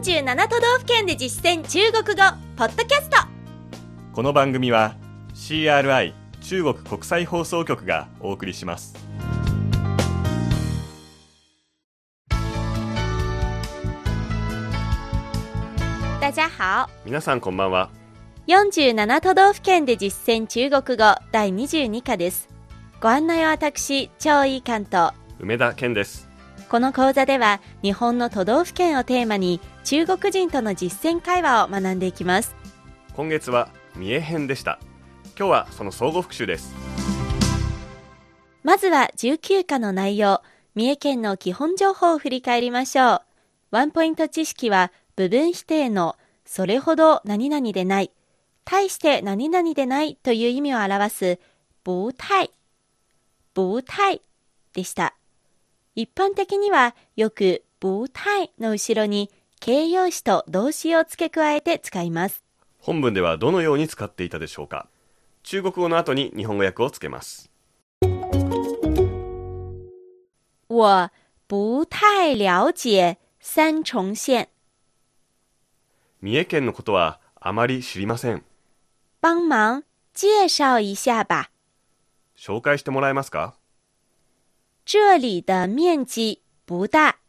[0.00, 2.22] 47都道府県で実践中国語
[2.56, 3.18] ポッドキャスト。
[4.14, 4.96] この番組は
[5.34, 8.94] CRI 中国国際放送局がお送りします。
[16.18, 16.88] 大家好。
[17.04, 17.90] 皆さんこんばんは。
[18.46, 22.48] 47都道府県で実践中国語第22課です。
[23.02, 26.30] ご案内は私張井関東梅田健です。
[26.70, 32.54] この講座では日本の都道府県をテーマに中国人との実践会話を学んでいきます。
[33.14, 34.78] 今月は三重編でした。
[35.38, 36.74] 今日はその相互復習です。
[38.62, 40.42] まずは19課の内容。
[40.74, 43.22] 三重県の基本情報を振り返りましょう。
[43.72, 48.12] ワンポイント知識は部分否定のそれほど何々でない
[48.64, 51.38] 対して何々でないという意味を表す
[51.84, 52.50] 不太
[53.54, 54.22] 不太
[54.72, 55.16] でした。
[55.94, 58.20] 一般的にはよく不太
[58.58, 59.30] の後ろに
[59.60, 62.42] 形容詞と動詞を付け加えて使います。
[62.78, 64.88] 本文ではどのように使っていたでしょうか？
[65.42, 67.50] 中国語の後に日本語訳をつけます。
[70.68, 71.12] 我
[71.46, 73.18] 不太了解。
[73.38, 74.48] 三重县。
[76.22, 78.42] 三重県のことはあまり知りません。
[79.20, 79.82] 帮忙
[80.14, 81.50] 介绍一下吧。
[82.34, 83.52] 紹介してもらえますか？
[84.86, 87.19] 这里的面积不大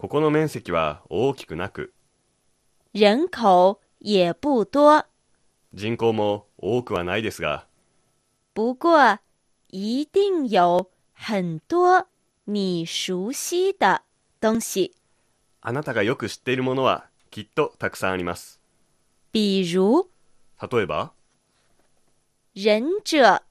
[0.00, 1.92] ここの面積は大きくなく
[2.94, 5.04] 人口也不多。
[5.74, 7.66] 人口も多くはないですが
[8.54, 9.18] 不过
[9.70, 12.06] 一定有很多。
[12.44, 14.02] 你熟悉的
[14.40, 14.94] 东西。
[15.60, 18.60] あなたがよく知っているものはきっとたくさんあります。
[19.32, 20.06] 比如？
[20.62, 21.10] 例えば？
[22.54, 23.42] 忍者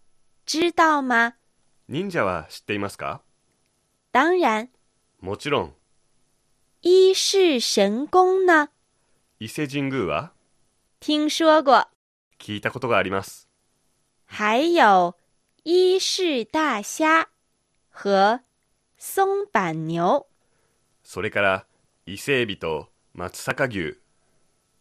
[0.46, 1.34] 知道吗？
[1.90, 3.22] 忍者は知っていますか？
[4.14, 4.70] 当然。
[5.20, 5.74] もちろん
[6.82, 8.70] 一世神功呢？
[9.40, 10.32] 伊勢神宮は
[11.00, 11.88] 听说过。
[12.38, 13.48] 聞いたことがあります
[14.26, 15.16] 还有
[15.64, 17.30] 一世大虾
[17.90, 18.42] 和
[18.96, 20.28] 松板牛。
[21.04, 21.66] それから
[22.06, 23.98] 伊勢海老と松阪牛。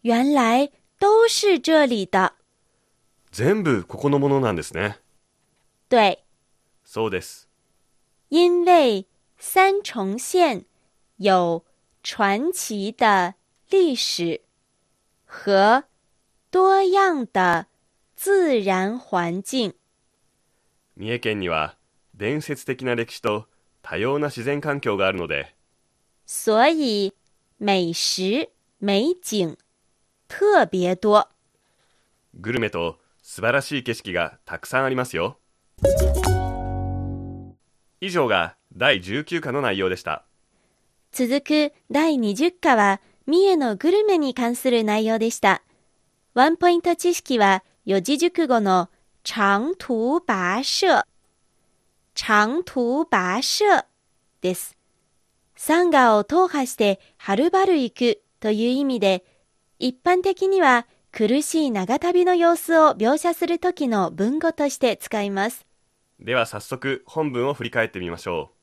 [0.02, 2.34] 原来都是这里的。
[3.32, 4.98] 全部ここのものなんですね。
[5.88, 6.18] 对。
[6.84, 7.48] そうです。
[8.28, 9.06] 因为
[9.38, 10.66] 三重县
[11.16, 11.64] 有
[12.08, 13.34] 传奇的
[13.68, 14.42] 历史
[15.24, 15.82] 和
[16.52, 17.66] 多样的
[18.14, 19.74] 自然环境，
[20.94, 21.76] 三重県には
[22.14, 23.48] 伝説的な歴史と
[23.82, 25.56] 多様な自然環境があるので。
[26.24, 27.12] 所以
[27.58, 29.56] 美食美景
[30.28, 31.28] 特别多。
[32.34, 35.40] グルメと素晴らしい景色がたくさんありますよ。
[38.00, 40.24] 以上が第19課の内容でした
[41.18, 45.62] 続く第20課は三重のグルメに関する内容でした。
[46.34, 48.90] ワンポイント知識は四字熟語の
[49.22, 51.06] 長途跋涉。
[52.12, 53.86] 長途跋涉
[54.42, 54.76] です。
[55.56, 59.24] 山河を踏破してはるばる行くという意味で、
[59.78, 65.64] 一般的には苦しい長旅の様子を描写する時の文語として使います。
[66.20, 68.55] では早速本文を振り返ってみましょう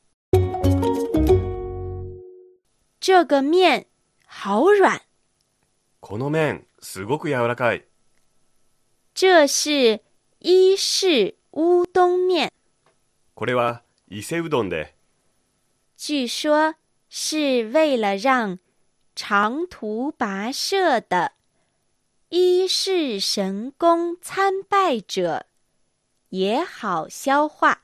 [3.06, 3.84] 这个面
[4.24, 4.96] 好软。
[4.96, 5.00] う
[6.00, 7.84] この麺すごく柔らかい
[9.12, 10.00] 这是
[10.38, 12.50] 伊式乌冬面。
[13.34, 14.94] これは伊勢うどんで
[15.98, 16.76] 据说
[17.10, 18.58] 是为了让
[19.14, 21.32] 长途跋涉的
[22.30, 25.44] 伊势神宫参拜者
[26.30, 27.82] 也好消化。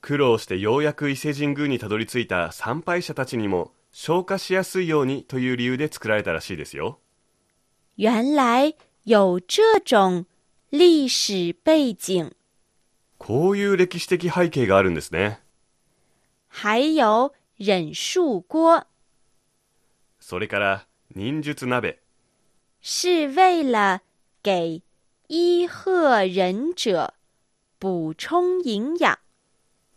[0.00, 7.00] 苦労してようやく伊勢神宮にたどり着いた参拝者たちにも消化しやすいようにという理由で作られたらしいですよ。
[7.96, 10.26] 原来有这种
[10.70, 12.32] 历史背景，
[13.18, 15.40] こういう歴史的背景があるんですね。
[16.48, 18.86] 还有忍术锅。
[20.20, 21.98] それから忍術鍋。
[22.80, 24.00] 是为了
[24.42, 24.82] 给
[25.26, 27.14] 伊贺忍者
[27.78, 29.18] 补充营养。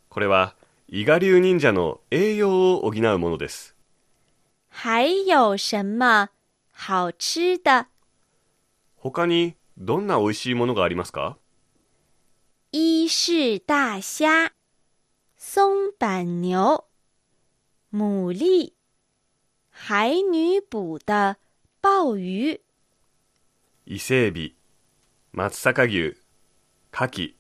[0.10, 0.56] これは
[0.88, 3.76] 伊賀流忍者の栄養を補うものです
[4.74, 6.30] 还有什么
[6.72, 7.88] 好吃的？
[8.96, 11.38] 他にどんな美味しいものがありますか？
[12.72, 14.54] 伊式大虾、
[15.38, 16.86] 松板牛、
[17.92, 18.74] 牡蛎、
[19.72, 21.36] 海女捕的
[21.82, 22.62] 鲍鱼、
[23.86, 24.56] 伊勢エビ
[25.34, 26.16] 松阪牛
[26.94, 27.36] 牡蠣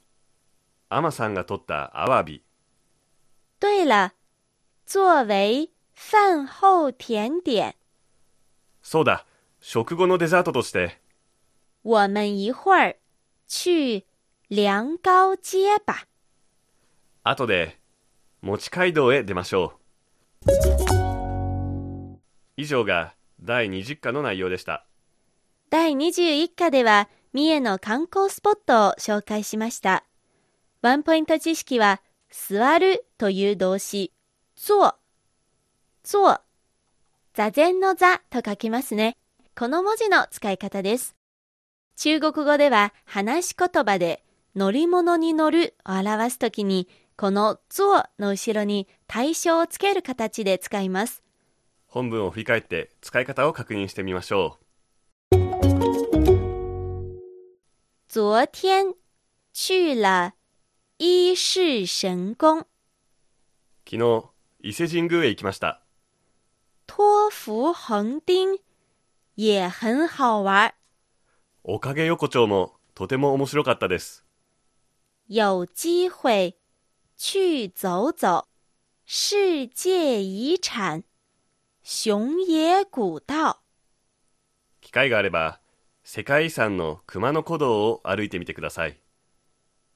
[0.89, 2.43] アマさんが取ったアワビ。
[3.59, 4.11] 对了，
[4.85, 5.70] 作为
[6.03, 7.75] 饭后甜点，
[8.81, 9.25] そうだ、
[9.61, 10.99] 食後のデザートとして、
[11.83, 12.95] 我们一会儿
[13.47, 14.03] 去
[14.49, 16.07] 凉糕街吧。
[17.23, 17.77] 後で、
[18.41, 19.73] 餅街道へ出ましょ
[20.47, 20.49] う。
[22.57, 24.87] 以上が第20課の内容でした。
[25.69, 30.03] 第21課では、三重の観光スポットを紹介しました。
[30.81, 32.01] ワンポイント知識は、
[32.31, 34.11] 座るという動詞、
[34.55, 34.95] 坐、
[36.03, 36.41] 坐、
[37.35, 39.17] 座禅の座と書きますね。
[39.55, 41.15] この文字の使い方です。
[41.95, 44.23] 中国語では話し言葉で
[44.55, 51.21] 乗り物に乗るを表すときに、この坐の後ろに対象をつける形で使います。
[51.85, 54.57] 本文を振り返って使い方を確認してみましょ
[58.07, 58.95] 昨天
[59.53, 60.33] 去了
[60.97, 62.61] 伊勢神宮。
[62.61, 62.67] う。
[63.85, 64.31] 昨日、
[64.63, 65.80] 伊勢神宮へ行きました。
[66.93, 68.59] 托福横丁
[69.35, 70.73] 也很好玩。
[71.63, 74.25] おかげ横丁もとても面白かったです。
[75.29, 76.57] 有机会
[77.15, 78.45] 去走走
[79.05, 81.03] 世界遺產
[81.81, 83.61] 熊野古道。
[84.81, 85.61] 機会があれば、
[86.03, 88.99] 世界遺産の熊野古道を歩いてみてください。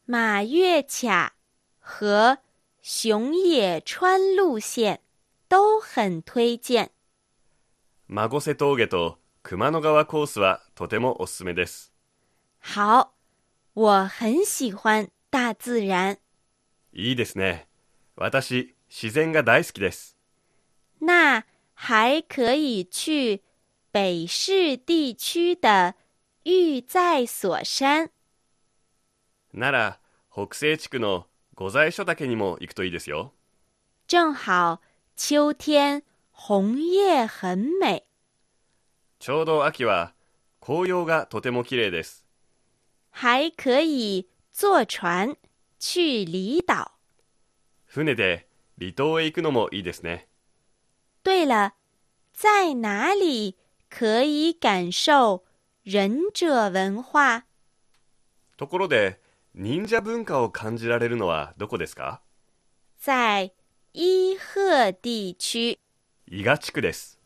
[0.07, 1.33] 马月卡
[1.81, 2.39] 和
[2.81, 5.04] 熊野川路線
[5.47, 6.89] 都很推薦。
[8.07, 11.93] 孫瀬峠と熊野川コースはとてもおすすめです。
[12.59, 13.13] 好，
[13.73, 16.17] 我很喜歡大自然。
[16.93, 17.67] いいですね。
[18.15, 20.17] 私、自然が大好きです。
[20.99, 21.43] 那
[21.73, 23.43] 还可以去
[23.91, 25.95] 北市地区的
[26.43, 28.09] 玉在所山。
[29.53, 29.99] なら、
[30.31, 33.33] 北西地区の御在所岳にも行くといいですよ。
[34.07, 34.79] 正好
[35.17, 36.03] 秋天
[36.33, 38.03] 紅葉很美。
[39.17, 40.13] ちょうど秋は
[40.59, 42.25] 紅葉がとても綺麗です。
[43.11, 45.37] 还可以坐船
[45.79, 46.91] 去離島。
[47.85, 48.47] 船で
[48.77, 50.27] 離島へ行くのもいいですね。
[51.23, 51.71] 对了，
[52.33, 53.55] 在哪里
[53.89, 55.45] 可以感受
[55.83, 57.45] 忍者文化？
[58.57, 59.21] ところで、
[59.53, 62.21] 忍者文化を感じられるのはどこですか
[62.99, 63.53] 在
[63.97, 65.79] 伊贺地区。
[66.27, 67.17] 伊賀地区です。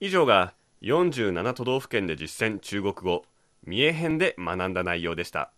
[0.00, 3.24] 以上が47都道府県で実践中国語
[3.64, 5.52] 三重編で学んだ内容でした。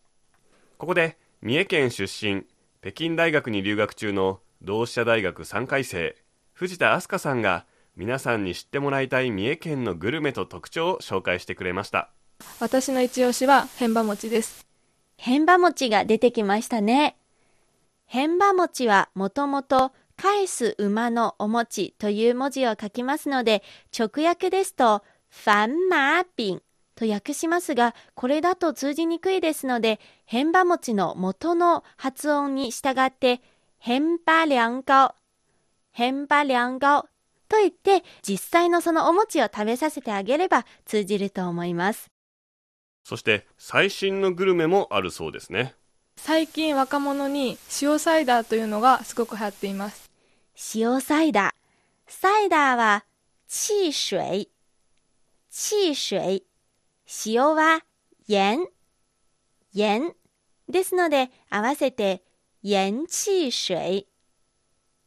[0.76, 2.44] ここで三重県出身、
[2.82, 6.14] 北京大学に留学中の同志社大学3回生、
[6.52, 7.64] 藤田明日香さんが
[7.96, 12.10] 皆さんに知ってもらいたい三重県のグルメと特徴を紹介してくれました。
[12.60, 14.66] 私の一押しは変馬餅です。
[15.16, 17.16] 変馬餅が出てきましたね。
[18.06, 23.62] 変馬餅はもともと返す馬のお餅という文字を書きますので、
[23.96, 26.62] 直訳ですと、ファンマーピン
[26.94, 33.42] と訳しますが、これだと通じにくいですので、変馬餅の元の発音に従って、
[33.78, 35.14] 変馬涼糕、
[35.90, 37.08] 変馬涼糕
[37.48, 42.06] と言って、実際のそのお餅を食べさせてあげれば通じると思います。
[43.02, 45.74] そして最新のグルメもあるそうですね。
[46.16, 50.10] 最近若者に塩サイダーというのがすごく流行っています。
[50.74, 51.52] 塩サイダー。
[52.06, 53.04] サイダーは、
[53.48, 54.50] 汽水。
[55.50, 56.44] 汽水。
[57.26, 57.84] 塩は、
[58.28, 58.68] 鹽。
[59.74, 60.14] 鹽。
[60.68, 62.22] ですので、合わせて、
[62.62, 64.06] 鹽汽水。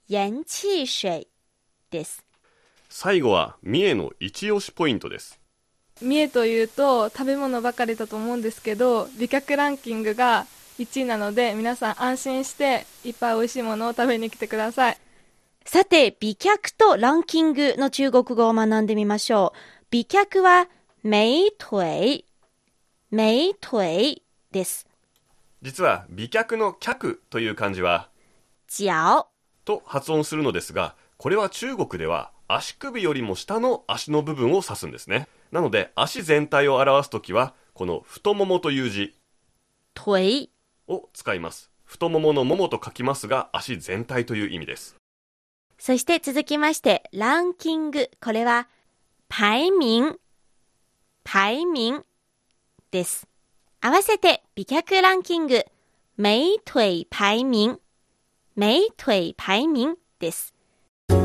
[0.09, 1.27] 鹽汽水
[1.89, 2.23] です。
[2.89, 5.39] 最後は三重の一押しポイントです。
[6.01, 10.45] 三重というと食べ物ばかりだと思うんですけど、美脚ランキングが
[10.79, 14.97] 1位なので皆さん安心していっぱい美味しいものを食べに来てください。
[15.65, 19.85] さて、美脚とランキングの中国語を学んでみましょう。
[19.89, 20.69] 美脚は、
[21.03, 22.23] 美腿。
[23.11, 24.87] 美腿です。
[25.61, 28.09] 実は美脚の脚という漢字は
[28.67, 29.27] 脚。
[29.65, 35.27] と発音するのですが、これは中国では足首よりも下の足の部分を指すんですね。
[35.51, 39.15] なので足全体を表すときは、この太ももという字
[39.95, 40.49] 腿。
[40.87, 41.71] を使います。
[41.85, 44.95] 太もものももと書きますが、足全体という意味です。
[45.77, 48.09] そして続きまして、ランキング。
[48.21, 48.67] これは、
[49.29, 50.15] 排名。
[51.23, 52.03] 排名
[52.91, 53.27] です。
[53.79, 55.65] 合わせて、美脚ランキング。
[56.17, 57.79] 美腿排名。
[58.55, 60.53] 美腿排名です。
[61.09, 61.19] 今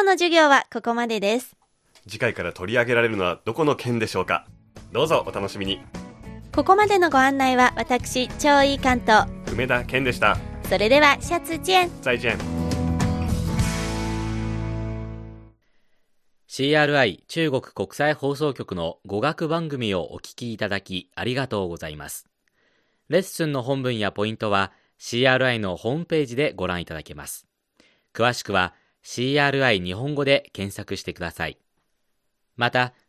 [0.00, 1.56] 日の授業はここまでです。
[2.06, 4.46] 次回から取り上げられるのはどこの県でしょうか？
[4.92, 5.80] どうぞお楽しみに。
[6.58, 10.36] ここまでのご案内は私超いい関東梅田健でした。
[10.68, 11.90] それではシャツチェン。
[12.02, 12.38] 再チェン
[16.48, 22.28] CRI 中国国際放送局の語学番組をお聞きいただきありがとうございます。
[23.08, 27.46] レッスンの本文やポイントは CRI のホームページでご覧いただけます。
[28.12, 28.74] 詳しくは
[29.04, 31.56] CRI 日本語で検索してください。
[32.56, 32.94] また